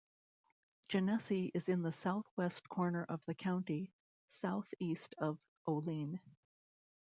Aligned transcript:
Genesee 0.87 1.51
is 1.53 1.69
in 1.69 1.83
the 1.83 1.91
southwest 1.91 2.67
corner 2.69 3.03
of 3.03 3.23
the 3.27 3.35
county, 3.35 3.93
southeast 4.29 5.13
of 5.19 5.37
Olean. 5.67 6.19